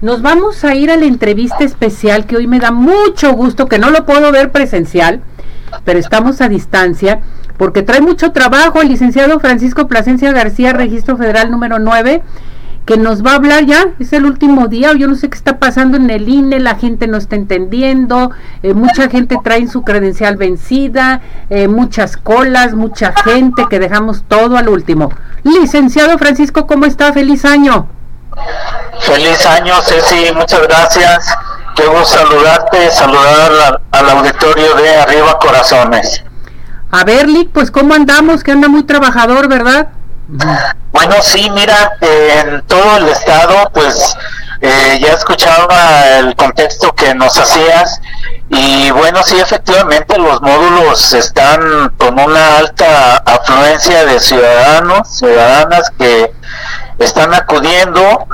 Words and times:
Nos 0.00 0.22
vamos 0.22 0.64
a 0.64 0.74
ir 0.74 0.90
a 0.90 0.96
la 0.96 1.04
entrevista 1.04 1.62
especial 1.62 2.24
que 2.24 2.36
hoy 2.36 2.46
me 2.46 2.58
da 2.58 2.70
mucho 2.70 3.34
gusto, 3.34 3.66
que 3.66 3.78
no 3.78 3.90
lo 3.90 4.06
puedo 4.06 4.32
ver 4.32 4.50
presencial, 4.50 5.20
pero 5.84 5.98
estamos 5.98 6.40
a 6.40 6.48
distancia, 6.48 7.20
porque 7.58 7.82
trae 7.82 8.00
mucho 8.00 8.32
trabajo 8.32 8.80
el 8.80 8.88
licenciado 8.88 9.38
Francisco 9.40 9.88
Plasencia 9.88 10.32
García, 10.32 10.72
registro 10.72 11.18
federal 11.18 11.50
número 11.50 11.78
9 11.78 12.22
que 12.86 12.96
nos 12.96 13.24
va 13.24 13.32
a 13.32 13.34
hablar 13.34 13.66
ya, 13.66 13.90
es 13.98 14.14
el 14.14 14.24
último 14.24 14.66
día, 14.66 14.94
yo 14.94 15.06
no 15.06 15.14
sé 15.14 15.28
qué 15.28 15.36
está 15.36 15.58
pasando 15.58 15.98
en 15.98 16.08
el 16.08 16.28
INE, 16.28 16.58
la 16.60 16.76
gente 16.76 17.06
no 17.06 17.18
está 17.18 17.36
entendiendo, 17.36 18.30
eh, 18.62 18.72
mucha 18.72 19.10
gente 19.10 19.36
trae 19.44 19.68
su 19.68 19.82
credencial 19.82 20.36
vencida, 20.38 21.20
eh, 21.50 21.68
muchas 21.68 22.16
colas, 22.16 22.74
mucha 22.74 23.12
gente 23.22 23.66
que 23.68 23.78
dejamos 23.78 24.24
todo 24.26 24.56
al 24.56 24.70
último. 24.70 25.12
Licenciado 25.44 26.16
Francisco, 26.16 26.66
¿cómo 26.66 26.86
está? 26.86 27.12
Feliz 27.12 27.44
año. 27.44 27.99
Feliz 29.00 29.44
año, 29.46 29.74
Ceci, 29.82 30.32
muchas 30.34 30.62
gracias. 30.62 31.34
Qué 31.74 31.86
gusto 31.86 32.18
saludarte, 32.18 32.90
saludar 32.90 33.80
al, 33.92 34.10
auditorio 34.10 34.74
de 34.74 34.96
Arriba 34.96 35.38
Corazones. 35.38 36.22
A 36.90 37.04
ver, 37.04 37.28
Lick, 37.28 37.50
pues 37.52 37.70
cómo 37.70 37.94
andamos, 37.94 38.42
que 38.42 38.52
anda 38.52 38.68
muy 38.68 38.82
trabajador, 38.82 39.48
¿verdad? 39.48 39.88
Bueno, 40.92 41.14
sí, 41.22 41.48
mira, 41.50 41.96
en 42.00 42.62
todo 42.66 42.98
el 42.98 43.08
estado, 43.08 43.70
pues 43.72 44.16
eh, 44.60 44.98
ya 45.00 45.12
escuchaba 45.12 46.18
el 46.18 46.36
contexto 46.36 46.92
que 46.94 47.14
nos 47.14 47.38
hacías 47.38 48.00
y 48.50 48.90
bueno, 48.90 49.22
sí, 49.22 49.38
efectivamente 49.38 50.18
los 50.18 50.42
módulos 50.42 51.12
están 51.12 51.94
con 51.96 52.18
una 52.18 52.58
alta 52.58 53.16
afluencia 53.18 54.04
de 54.04 54.18
ciudadanos, 54.18 55.08
ciudadanas 55.08 55.90
que 55.96 56.32
están 57.00 57.32
acudiendo, 57.34 58.26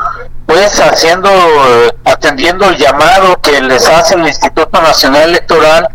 pues 0.45 0.81
haciendo, 0.81 1.31
atendiendo 2.05 2.69
el 2.69 2.77
llamado 2.77 3.41
que 3.41 3.61
les 3.63 3.89
hace 3.89 4.17
el 4.17 4.27
Instituto 4.27 4.83
Nacional 4.83 5.31
Electoral 5.31 5.89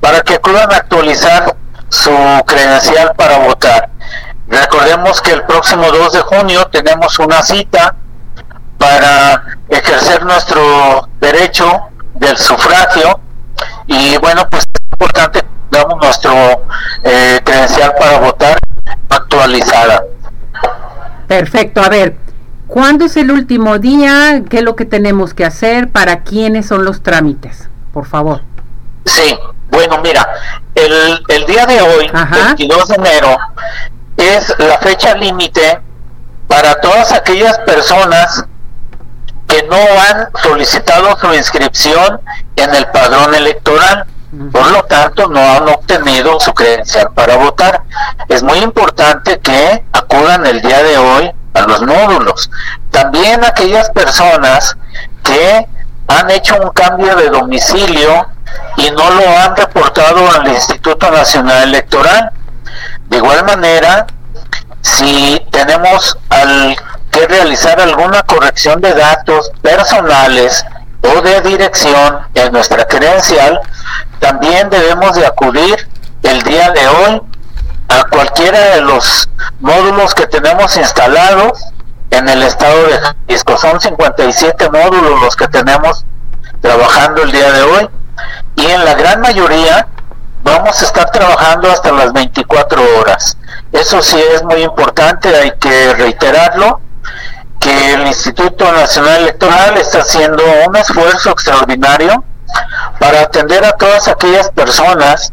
para 0.00 0.20
que 0.20 0.34
acudan 0.34 0.72
a 0.72 0.76
actualizar 0.76 1.56
su 1.88 2.12
credencial 2.46 3.14
para 3.16 3.38
votar. 3.38 3.90
Recordemos 4.46 5.20
que 5.22 5.32
el 5.32 5.42
próximo 5.44 5.90
2 5.90 6.12
de 6.12 6.20
junio 6.20 6.66
tenemos 6.66 7.18
una 7.18 7.42
cita 7.42 7.96
para 8.76 9.42
ejercer 9.68 10.24
nuestro 10.24 11.08
derecho 11.20 11.88
del 12.14 12.36
sufragio 12.36 13.20
y 13.86 14.18
bueno, 14.18 14.46
pues 14.50 14.64
es 14.64 14.82
importante 14.92 15.44
Perfecto, 21.42 21.82
a 21.82 21.88
ver, 21.88 22.14
¿cuándo 22.68 23.06
es 23.06 23.16
el 23.16 23.32
último 23.32 23.80
día? 23.80 24.44
¿Qué 24.48 24.58
es 24.58 24.62
lo 24.62 24.76
que 24.76 24.84
tenemos 24.84 25.34
que 25.34 25.44
hacer? 25.44 25.90
¿Para 25.90 26.22
quiénes 26.22 26.66
son 26.66 26.84
los 26.84 27.02
trámites? 27.02 27.68
Por 27.92 28.06
favor. 28.06 28.42
Sí, 29.06 29.36
bueno, 29.68 29.98
mira, 30.04 30.24
el, 30.76 31.20
el 31.26 31.46
día 31.46 31.66
de 31.66 31.80
hoy, 31.80 32.08
22 32.46 32.88
de 32.90 32.94
enero, 32.94 33.36
es 34.16 34.54
la 34.56 34.78
fecha 34.78 35.16
límite 35.16 35.80
para 36.46 36.76
todas 36.76 37.10
aquellas 37.10 37.58
personas 37.58 38.44
que 39.48 39.64
no 39.64 39.74
han 39.76 40.28
solicitado 40.44 41.18
su 41.18 41.34
inscripción 41.34 42.20
en 42.54 42.72
el 42.72 42.86
padrón 42.86 43.34
electoral. 43.34 44.06
Por 44.52 44.70
lo 44.70 44.84
tanto, 44.84 45.26
no 45.26 45.40
han 45.40 45.68
obtenido 45.68 46.38
su 46.38 46.54
credencial 46.54 47.10
para 47.14 47.36
votar. 47.36 47.82
Es 48.28 48.44
muy 48.44 48.58
importante 48.60 49.40
que 49.40 49.84
acudan 50.12 50.46
el 50.46 50.60
día 50.60 50.82
de 50.82 50.98
hoy 50.98 51.32
a 51.54 51.62
los 51.62 51.82
módulos. 51.82 52.50
También 52.90 53.44
aquellas 53.44 53.88
personas 53.90 54.76
que 55.22 55.66
han 56.08 56.30
hecho 56.30 56.56
un 56.60 56.70
cambio 56.70 57.16
de 57.16 57.30
domicilio 57.30 58.26
y 58.76 58.90
no 58.90 59.10
lo 59.10 59.38
han 59.38 59.56
reportado 59.56 60.30
al 60.32 60.48
Instituto 60.48 61.10
Nacional 61.10 61.64
Electoral. 61.64 62.30
De 63.08 63.16
igual 63.16 63.44
manera, 63.44 64.06
si 64.82 65.40
tenemos 65.50 66.18
al 66.28 66.76
que 67.10 67.26
realizar 67.26 67.80
alguna 67.80 68.22
corrección 68.22 68.80
de 68.80 68.94
datos 68.94 69.50
personales 69.62 70.64
o 71.02 71.20
de 71.22 71.40
dirección 71.42 72.20
en 72.34 72.52
nuestra 72.52 72.84
credencial, 72.86 73.60
también 74.18 74.68
debemos 74.68 75.16
de 75.16 75.26
acudir 75.26 75.88
el 76.22 76.42
día 76.42 76.70
de 76.70 76.88
hoy 76.88 77.22
a 77.92 78.04
cualquiera 78.04 78.58
de 78.76 78.80
los 78.80 79.28
módulos 79.60 80.14
que 80.14 80.26
tenemos 80.26 80.76
instalados 80.76 81.62
en 82.10 82.28
el 82.28 82.42
estado 82.42 82.86
de 82.86 82.98
Jalisco. 82.98 83.56
Son 83.58 83.80
57 83.80 84.70
módulos 84.70 85.20
los 85.20 85.36
que 85.36 85.48
tenemos 85.48 86.04
trabajando 86.60 87.22
el 87.22 87.32
día 87.32 87.52
de 87.52 87.62
hoy 87.62 87.88
y 88.56 88.66
en 88.66 88.84
la 88.84 88.94
gran 88.94 89.20
mayoría 89.20 89.88
vamos 90.42 90.80
a 90.80 90.84
estar 90.84 91.10
trabajando 91.10 91.70
hasta 91.70 91.92
las 91.92 92.12
24 92.12 92.82
horas. 92.98 93.36
Eso 93.72 94.02
sí 94.02 94.22
es 94.34 94.42
muy 94.42 94.62
importante, 94.62 95.34
hay 95.34 95.52
que 95.58 95.94
reiterarlo, 95.94 96.80
que 97.60 97.94
el 97.94 98.06
Instituto 98.06 98.70
Nacional 98.72 99.22
Electoral 99.22 99.76
está 99.76 100.00
haciendo 100.00 100.42
un 100.66 100.76
esfuerzo 100.76 101.30
extraordinario 101.30 102.24
para 102.98 103.20
atender 103.22 103.64
a 103.64 103.72
todas 103.72 104.08
aquellas 104.08 104.50
personas 104.50 105.32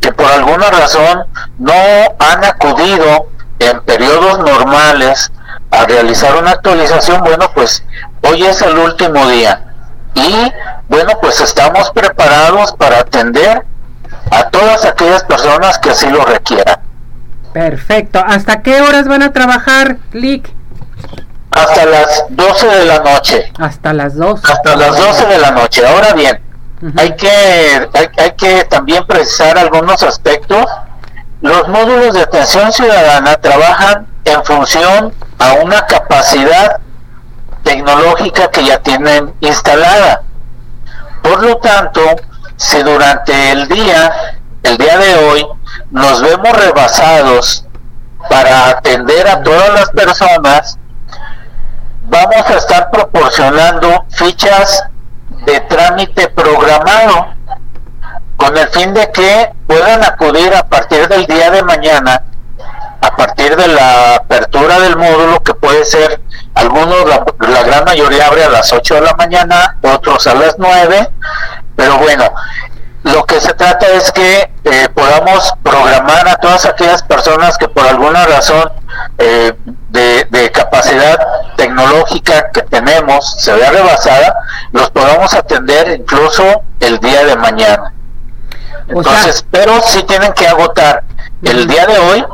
que 0.00 0.12
por 0.12 0.26
alguna 0.26 0.70
razón 0.70 1.24
no 1.58 1.72
han 2.18 2.44
acudido 2.44 3.28
en 3.58 3.80
periodos 3.82 4.38
normales 4.38 5.32
a 5.70 5.84
realizar 5.84 6.36
una 6.36 6.52
actualización, 6.52 7.22
bueno, 7.22 7.50
pues 7.54 7.84
hoy 8.22 8.44
es 8.44 8.62
el 8.62 8.76
último 8.78 9.26
día. 9.28 9.64
Y 10.14 10.52
bueno, 10.88 11.12
pues 11.20 11.40
estamos 11.40 11.90
preparados 11.90 12.72
para 12.72 13.00
atender 13.00 13.64
a 14.30 14.48
todas 14.50 14.84
aquellas 14.84 15.24
personas 15.24 15.78
que 15.78 15.90
así 15.90 16.08
lo 16.08 16.24
requieran. 16.24 16.80
Perfecto. 17.52 18.22
¿Hasta 18.24 18.62
qué 18.62 18.80
horas 18.80 19.08
van 19.08 19.22
a 19.22 19.32
trabajar, 19.32 19.98
Lick? 20.12 20.52
Hasta 21.50 21.86
las 21.86 22.24
12 22.30 22.66
de 22.66 22.84
la 22.84 22.98
noche. 23.00 23.52
Hasta 23.58 23.92
las 23.92 24.16
12. 24.16 24.52
Hasta 24.52 24.76
las 24.76 24.96
12 24.96 25.26
de 25.26 25.38
la 25.38 25.50
noche. 25.50 25.86
Ahora 25.86 26.12
bien, 26.12 26.40
hay, 26.96 27.16
que, 27.16 27.90
hay, 28.16 28.32
que 28.32 28.64
también 28.64 29.04
precisar 29.06 29.58
algunos 29.58 30.02
aspectos. 30.02 30.64
Los 31.40 31.68
módulos 31.68 32.14
de 32.14 32.22
atención 32.22 32.72
ciudadana 32.72 33.36
trabajan 33.36 34.06
en 34.24 34.44
función 34.44 35.14
a 35.38 35.52
una 35.54 35.86
capacidad 35.86 36.80
tecnológica 37.62 38.50
que 38.50 38.64
ya 38.64 38.78
tienen 38.80 39.34
instalada. 39.40 40.22
Por 41.22 41.42
lo 41.42 41.56
tanto, 41.58 42.00
si 42.56 42.82
durante 42.82 43.52
el 43.52 43.68
día, 43.68 44.40
el 44.62 44.76
día 44.78 44.98
de 44.98 45.14
hoy, 45.16 45.46
nos 45.90 46.22
vemos 46.22 46.52
rebasados 46.52 47.64
para 48.28 48.70
atender 48.70 49.28
a 49.28 49.42
todas 49.42 49.72
las 49.72 49.90
personas, 49.90 50.78
vamos 52.02 52.50
a 52.50 52.56
estar 52.56 52.90
proporcionando 52.90 54.04
fichas 54.10 54.84
de 55.48 55.60
trámite 55.60 56.28
programado 56.28 57.28
con 58.36 58.54
el 58.56 58.68
fin 58.68 58.92
de 58.92 59.10
que 59.10 59.50
puedan 59.66 60.04
acudir 60.04 60.54
a 60.54 60.66
partir 60.66 61.08
del 61.08 61.24
día 61.26 61.50
de 61.50 61.62
mañana, 61.62 62.22
a 63.00 63.16
partir 63.16 63.56
de 63.56 63.66
la 63.68 64.16
apertura 64.16 64.78
del 64.78 64.96
módulo, 64.96 65.42
que 65.42 65.54
puede 65.54 65.86
ser, 65.86 66.20
algunos, 66.54 67.08
la, 67.08 67.24
la 67.48 67.62
gran 67.62 67.84
mayoría 67.84 68.26
abre 68.26 68.44
a 68.44 68.50
las 68.50 68.72
8 68.72 68.96
de 68.96 69.00
la 69.00 69.14
mañana, 69.14 69.78
otros 69.82 70.26
a 70.26 70.34
las 70.34 70.56
9, 70.58 71.08
pero 71.74 71.96
bueno, 71.96 72.24
lo 73.04 73.24
que 73.24 73.40
se 73.40 73.54
trata 73.54 73.86
es 73.88 74.10
que 74.12 74.50
eh, 74.64 74.88
podamos 74.94 75.52
programar 75.62 76.28
a 76.28 76.36
todas 76.36 76.66
aquellas 76.66 77.02
personas 77.02 77.56
que 77.56 77.68
por 77.68 77.86
alguna 77.86 78.26
razón 78.26 78.70
eh, 79.18 79.54
de, 79.90 80.52
capacidad 80.52 81.18
tecnológica 81.56 82.50
que 82.50 82.62
tenemos 82.62 83.40
se 83.40 83.52
vea 83.52 83.70
rebasada, 83.70 84.34
los 84.72 84.90
podamos 84.90 85.32
atender 85.34 86.00
incluso 86.00 86.62
el 86.80 86.98
día 86.98 87.24
de 87.24 87.36
mañana. 87.36 87.92
Entonces, 88.88 89.44
pero 89.50 89.80
sí 89.82 90.02
tienen 90.04 90.32
que 90.32 90.48
agotar 90.48 91.04
el 91.42 91.66
día 91.66 91.86
de 91.86 91.98
hoy 91.98 92.24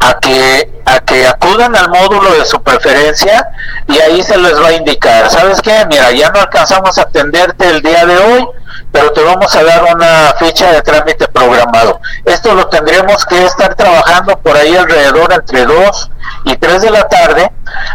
a 0.00 0.18
que 0.18 0.70
a 0.86 1.00
que 1.00 1.26
acudan 1.26 1.76
al 1.76 1.88
módulo 1.90 2.32
de 2.32 2.44
su 2.44 2.62
preferencia 2.62 3.48
y 3.86 3.98
ahí 3.98 4.22
se 4.22 4.36
les 4.38 4.60
va 4.60 4.68
a 4.68 4.72
indicar, 4.72 5.30
¿sabes 5.30 5.60
qué? 5.60 5.84
Mira, 5.88 6.10
ya 6.12 6.30
no 6.30 6.40
alcanzamos 6.40 6.96
a 6.98 7.02
atenderte 7.02 7.68
el 7.68 7.82
día 7.82 8.06
de 8.06 8.16
hoy, 8.16 8.48
pero 8.92 9.12
te 9.12 9.22
vamos 9.22 9.54
a 9.54 9.62
dar 9.62 9.84
una 9.94 10.34
fecha 10.38 10.72
de 10.72 10.82
trámite 10.82 11.28
programado. 11.28 12.00
Esto 12.24 12.54
lo 12.54 12.68
tendremos 12.68 13.24
que 13.26 13.44
estar 13.44 13.74
trabajando 13.74 14.38
por 14.38 14.56
ahí 14.56 14.74
alrededor 14.76 15.32
entre 15.32 15.64
2 15.64 16.10
y 16.44 16.56
3 16.56 16.82
de 16.82 16.90
la 16.90 17.08
tarde. 17.08 17.50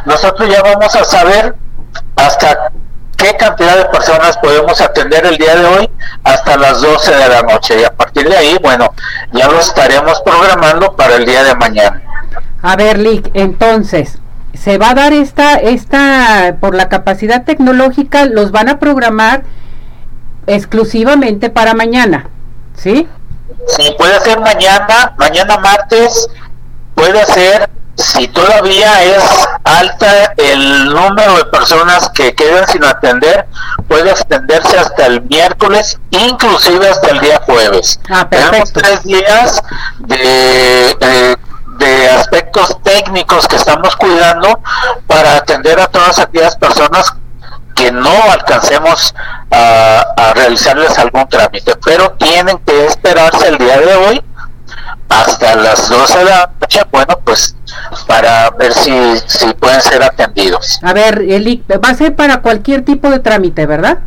Nosotros 0.06 0.50
ya 0.50 0.62
vamos 0.62 0.96
a 0.96 1.04
saber 1.04 1.56
hasta 2.16 2.72
qué 3.18 3.36
cantidad 3.38 3.78
de 3.78 3.86
personas 3.86 4.38
podemos 4.38 4.80
atender 4.82 5.26
el 5.26 5.38
día 5.38 5.56
de 5.56 5.66
hoy 5.66 5.90
hasta 6.24 6.58
las 6.58 6.82
12 6.82 7.16
de 7.16 7.30
la 7.30 7.42
noche 7.44 7.80
y 7.80 7.84
a 7.84 7.92
partir 7.94 8.30
de 8.30 8.38
ahí, 8.38 8.58
bueno, 8.62 8.94
ya 9.32 9.48
lo 9.48 9.60
estaremos 9.60 10.22
programando 10.22 10.96
para 10.96 11.16
el 11.16 11.26
día 11.26 11.44
de 11.44 11.56
mañana. 11.56 12.02
A 12.62 12.76
ver, 12.76 12.98
Lick, 13.00 13.32
entonces, 13.34 14.18
se 14.54 14.78
va 14.78 14.92
a 14.92 14.96
dar 14.96 15.14
esta, 15.14 15.56
esta, 15.56 16.58
por 16.60 16.76
la 16.76 16.90
capacidad 16.90 17.44
tecnológica, 17.44 18.26
los 18.26 18.52
van 18.52 18.70
a 18.70 18.80
programar 18.80 19.44
exclusivamente 20.48 21.50
para 21.50 21.74
mañana, 21.74 22.28
¿sí? 22.76 23.08
Sí, 23.68 23.96
puede 23.98 24.20
ser 24.22 24.40
mañana, 24.40 25.14
mañana 25.18 25.58
martes, 25.58 26.28
puede 26.94 27.26
ser, 27.26 27.70
si 27.96 28.28
todavía 28.28 29.04
es 29.04 29.24
alta 29.64 30.34
el 30.38 30.90
número 30.90 31.38
de 31.38 31.46
personas 31.46 32.10
que 32.10 32.36
quedan 32.36 32.68
sin 32.68 32.84
atender, 32.84 33.48
puede 33.88 34.12
extenderse 34.12 34.78
hasta 34.78 35.06
el 35.08 35.22
miércoles, 35.24 35.98
inclusive 36.12 36.90
hasta 36.90 37.10
el 37.10 37.20
día 37.20 37.42
jueves. 37.46 38.00
Ah, 38.10 38.28
Tenemos 38.30 38.72
tres 38.74 39.04
días 39.04 39.62
de, 40.00 40.96
de, 41.00 41.38
de 41.78 42.10
aspectos 42.10 42.78
técnicos 42.84 43.48
que 43.48 43.56
estamos 43.56 43.96
cuidando 43.96 44.60
para 45.08 45.38
atender 45.38 45.80
a 45.80 45.88
todas 45.88 46.20
aquellas 46.20 46.56
personas 46.58 47.14
que 47.76 47.92
no 47.92 48.14
alcancemos 48.32 49.14
a, 49.52 50.00
a 50.18 50.34
realizarles 50.34 50.98
algún 50.98 51.28
trámite, 51.28 51.76
pero 51.84 52.12
tienen 52.14 52.58
que 52.60 52.86
esperarse 52.88 53.48
el 53.48 53.58
día 53.58 53.80
de 53.80 53.96
hoy 53.96 54.24
hasta 55.10 55.56
las 55.56 55.88
12 55.90 56.18
de 56.20 56.26
la 56.26 56.50
noche, 56.60 56.82
bueno, 56.92 57.20
pues 57.24 57.56
para 58.08 58.50
ver 58.52 58.74
si, 58.74 58.92
si 59.28 59.54
pueden 59.54 59.82
ser 59.82 60.04
atendidos. 60.04 60.80
A 60.82 60.94
ver, 60.94 61.20
Eli, 61.22 61.64
va 61.72 61.90
a 61.90 61.94
ser 61.96 62.16
para 62.16 62.42
cualquier 62.42 62.84
tipo 62.84 63.10
de 63.10 63.20
trámite, 63.20 63.66
¿verdad? 63.66 64.00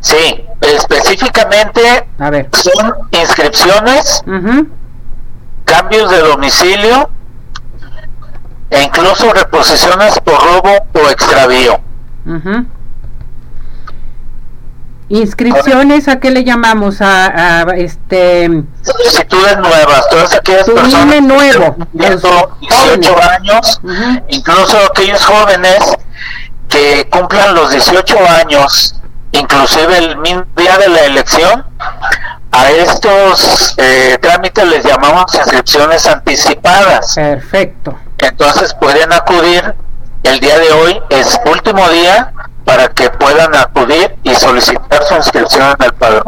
Sí, 0.00 0.44
específicamente 0.60 2.06
A 2.18 2.30
ver. 2.30 2.48
son 2.52 2.94
inscripciones, 3.10 4.22
cambios 5.64 6.10
de 6.10 6.18
domicilio 6.20 7.10
e 8.70 8.82
incluso 8.82 9.32
reposiciones 9.32 10.18
por 10.20 10.34
robo 10.40 10.70
o 10.92 11.10
extravío. 11.10 11.80
ujú. 12.26 12.66
Inscripciones, 15.08 16.08
¿a 16.08 16.18
qué 16.18 16.32
le 16.32 16.42
llamamos? 16.42 17.00
A, 17.00 17.60
a, 17.60 17.62
este 17.76 18.50
solicitudes 18.82 19.56
nuevas, 19.58 20.08
todas 20.10 20.34
aquellas 20.34 20.64
personas 20.64 21.22
nuevo, 21.22 21.76
los 21.92 22.20
18 22.60 23.12
jóvenes. 23.12 23.30
años, 23.30 23.80
incluso 24.28 24.78
aquellos 24.90 25.24
jóvenes 25.24 25.96
que 26.68 27.08
cumplan 27.10 27.54
los 27.54 27.70
18 27.70 28.16
años, 28.40 28.96
inclusive 29.30 29.96
el 29.98 30.16
mismo 30.18 30.44
día 30.56 30.76
de 30.76 30.88
la 30.88 31.00
elección, 31.04 31.64
a 32.50 32.70
estos 32.70 33.74
eh, 33.76 34.18
trámites 34.20 34.66
les 34.66 34.84
llamamos 34.84 35.32
inscripciones 35.34 36.04
anticipadas. 36.06 37.14
perfecto. 37.14 37.96
Entonces 38.18 38.74
pueden 38.74 39.12
acudir 39.12 39.74
el 40.24 40.40
día 40.40 40.58
de 40.58 40.72
hoy, 40.72 41.00
es 41.10 41.38
último 41.46 41.88
día 41.90 42.32
para 42.66 42.88
que 42.88 43.08
puedan 43.08 43.54
acudir 43.54 44.16
y 44.24 44.34
solicitar 44.34 45.02
su 45.08 45.14
inscripción 45.14 45.74
el 45.82 45.94
padrón. 45.94 46.24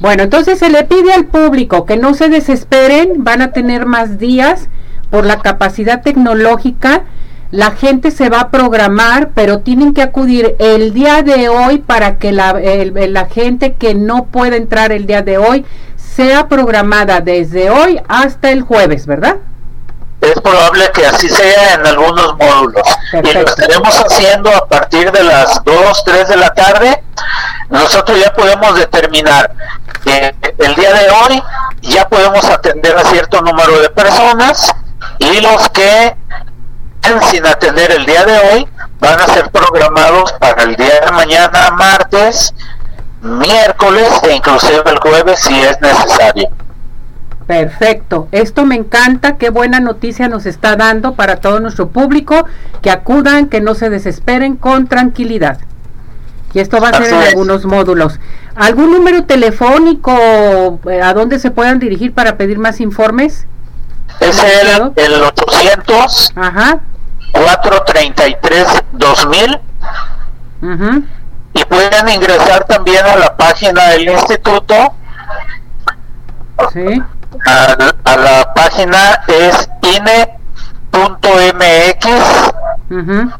Bueno, 0.00 0.24
entonces 0.24 0.58
se 0.58 0.70
le 0.70 0.82
pide 0.84 1.12
al 1.12 1.26
público 1.26 1.86
que 1.86 1.96
no 1.96 2.14
se 2.14 2.28
desesperen, 2.28 3.22
van 3.22 3.42
a 3.42 3.52
tener 3.52 3.86
más 3.86 4.18
días 4.18 4.68
por 5.10 5.26
la 5.26 5.38
capacidad 5.38 6.02
tecnológica. 6.02 7.02
La 7.50 7.72
gente 7.72 8.10
se 8.10 8.30
va 8.30 8.40
a 8.40 8.50
programar, 8.50 9.32
pero 9.34 9.60
tienen 9.60 9.92
que 9.92 10.00
acudir 10.00 10.56
el 10.58 10.94
día 10.94 11.22
de 11.22 11.50
hoy 11.50 11.78
para 11.78 12.16
que 12.16 12.32
la, 12.32 12.54
la 12.54 13.26
gente 13.26 13.74
que 13.74 13.94
no 13.94 14.24
puede 14.24 14.56
entrar 14.56 14.90
el 14.90 15.06
día 15.06 15.20
de 15.20 15.36
hoy 15.36 15.66
sea 15.96 16.48
programada 16.48 17.20
desde 17.20 17.68
hoy 17.68 18.00
hasta 18.08 18.50
el 18.50 18.62
jueves, 18.62 19.06
¿verdad? 19.06 19.36
Es 20.22 20.40
probable 20.40 20.88
que 20.92 21.04
así 21.04 21.28
sea 21.28 21.74
en 21.74 21.86
algunos 21.86 22.36
módulos. 22.38 22.88
Y 23.12 23.32
lo 23.32 23.40
estaremos 23.40 23.94
haciendo 23.96 24.54
a 24.54 24.68
partir 24.68 25.10
de 25.10 25.24
las 25.24 25.62
2, 25.64 26.04
3 26.04 26.28
de 26.28 26.36
la 26.36 26.54
tarde. 26.54 27.02
Nosotros 27.68 28.18
ya 28.20 28.32
podemos 28.32 28.76
determinar 28.76 29.52
que 30.04 30.34
el 30.58 30.74
día 30.76 30.92
de 30.94 31.10
hoy 31.10 31.42
ya 31.82 32.08
podemos 32.08 32.44
atender 32.44 32.96
a 32.96 33.04
cierto 33.04 33.42
número 33.42 33.80
de 33.80 33.90
personas 33.90 34.72
y 35.18 35.40
los 35.40 35.68
que 35.70 36.16
sin 37.30 37.44
atender 37.44 37.90
el 37.90 38.06
día 38.06 38.24
de 38.24 38.38
hoy 38.38 38.68
van 39.00 39.20
a 39.20 39.26
ser 39.26 39.50
programados 39.50 40.32
para 40.34 40.62
el 40.62 40.76
día 40.76 41.00
de 41.04 41.10
mañana, 41.10 41.72
martes, 41.72 42.54
miércoles 43.20 44.08
e 44.22 44.34
inclusive 44.34 44.82
el 44.86 44.98
jueves 44.98 45.40
si 45.40 45.60
es 45.60 45.80
necesario. 45.80 46.48
Perfecto, 47.52 48.28
esto 48.32 48.64
me 48.64 48.76
encanta, 48.76 49.36
qué 49.36 49.50
buena 49.50 49.78
noticia 49.78 50.26
nos 50.26 50.46
está 50.46 50.74
dando 50.74 51.16
para 51.16 51.36
todo 51.36 51.60
nuestro 51.60 51.90
público, 51.90 52.46
que 52.80 52.90
acudan, 52.90 53.50
que 53.50 53.60
no 53.60 53.74
se 53.74 53.90
desesperen 53.90 54.56
con 54.56 54.86
tranquilidad. 54.86 55.58
Y 56.54 56.60
esto 56.60 56.80
va 56.80 56.88
a 56.88 56.94
ser 56.94 57.12
en 57.12 57.20
es. 57.20 57.28
algunos 57.28 57.66
módulos. 57.66 58.18
¿Algún 58.54 58.90
número 58.90 59.24
telefónico 59.24 60.80
eh, 60.90 61.02
a 61.02 61.12
donde 61.12 61.38
se 61.38 61.50
puedan 61.50 61.78
dirigir 61.78 62.14
para 62.14 62.38
pedir 62.38 62.58
más 62.58 62.80
informes? 62.80 63.46
Es 64.18 64.42
el, 64.42 64.90
el 64.96 65.22
800 65.22 66.32
Ajá, 66.34 66.80
433 67.32 68.66
2000 68.92 69.60
ujú, 70.62 71.04
y 71.52 71.64
pueden 71.66 72.08
ingresar 72.08 72.64
también 72.64 73.04
a 73.04 73.16
la 73.16 73.36
página 73.36 73.88
del 73.88 74.08
instituto. 74.08 74.94
Sí, 76.72 77.02
a, 77.46 77.76
a 78.04 78.16
la 78.16 78.54
página 78.54 79.20
es 79.26 79.68
ine.mx 79.82 80.92
ujú. 82.90 83.32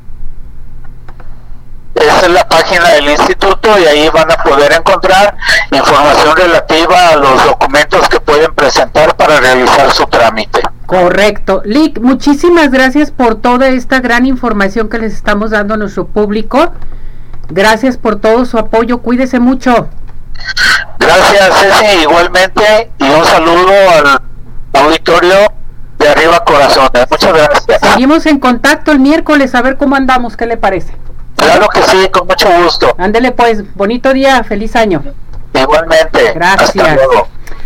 esa 1.95 2.27
es 2.27 2.33
la 2.33 2.49
página 2.49 2.89
del 2.91 3.11
instituto 3.11 3.79
y 3.79 3.85
ahí 3.85 4.09
van 4.11 4.31
a 4.31 4.37
poder 4.37 4.73
encontrar 4.73 5.37
información 5.71 6.37
relativa 6.37 7.09
a 7.09 7.17
los 7.17 7.45
documentos 7.45 8.09
que 8.09 8.21
pueden 8.21 8.55
presentar 8.55 9.17
para 9.17 9.41
realizar 9.41 9.93
su 9.93 10.05
trámite 10.07 10.63
Correcto. 10.93 11.63
Lick, 11.65 12.01
muchísimas 12.01 12.71
gracias 12.71 13.11
por 13.11 13.37
toda 13.37 13.69
esta 13.69 14.01
gran 14.01 14.27
información 14.27 14.91
que 14.91 14.99
les 14.99 15.15
estamos 15.15 15.51
dando 15.51 15.73
a 15.73 15.77
nuestro 15.79 16.07
público. 16.07 16.71
Gracias 17.49 17.97
por 17.97 18.17
todo 18.17 18.45
su 18.45 18.59
apoyo. 18.59 18.99
Cuídese 18.99 19.41
mucho. 19.41 19.89
Gracias 21.03 21.61
Ceci 21.61 22.03
igualmente 22.03 22.91
y 22.99 23.05
un 23.05 23.25
saludo 23.25 23.73
al 23.97 24.21
auditorio 24.83 25.53
de 25.99 26.09
arriba 26.09 26.45
corazones 26.45 27.07
muchas 27.11 27.33
gracias 27.33 27.63
Seguimos 27.93 28.25
en 28.27 28.39
contacto 28.39 28.91
el 28.91 29.01
miércoles 29.01 29.55
a 29.55 29.61
ver 29.63 29.77
cómo 29.77 29.97
andamos. 29.97 30.37
¿Qué 30.37 30.47
le 30.47 30.57
parece? 30.57 30.95
Claro 31.37 31.69
que 31.69 31.83
sí, 31.83 32.09
con 32.11 32.27
mucho 32.27 32.49
gusto. 32.63 32.95
Ándele 32.97 33.33
pues. 33.33 33.75
Bonito 33.75 34.13
día. 34.13 34.43
Feliz 34.45 34.75
año. 34.77 35.03
Igualmente. 35.53 36.33
Gracias. 36.35 36.77
Hasta 36.77 36.95
luego. 36.95 37.29